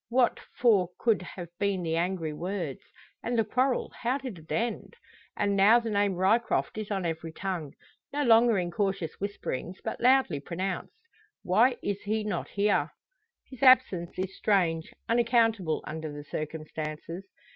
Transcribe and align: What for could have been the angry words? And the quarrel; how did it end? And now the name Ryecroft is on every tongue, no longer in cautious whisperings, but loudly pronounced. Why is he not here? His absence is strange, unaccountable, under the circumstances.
What 0.09 0.39
for 0.57 0.89
could 0.97 1.21
have 1.21 1.49
been 1.59 1.83
the 1.83 1.95
angry 1.95 2.33
words? 2.33 2.81
And 3.21 3.37
the 3.37 3.43
quarrel; 3.45 3.91
how 4.01 4.17
did 4.17 4.39
it 4.39 4.51
end? 4.51 4.95
And 5.37 5.55
now 5.55 5.79
the 5.79 5.91
name 5.91 6.15
Ryecroft 6.15 6.75
is 6.79 6.89
on 6.89 7.05
every 7.05 7.31
tongue, 7.31 7.73
no 8.11 8.23
longer 8.23 8.57
in 8.57 8.71
cautious 8.71 9.19
whisperings, 9.19 9.77
but 9.83 10.01
loudly 10.01 10.39
pronounced. 10.39 10.97
Why 11.43 11.77
is 11.83 12.01
he 12.01 12.23
not 12.23 12.47
here? 12.47 12.89
His 13.45 13.61
absence 13.61 14.17
is 14.17 14.35
strange, 14.35 14.91
unaccountable, 15.07 15.83
under 15.85 16.11
the 16.11 16.23
circumstances. 16.23 17.23